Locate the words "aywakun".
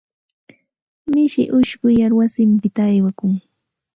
2.91-3.33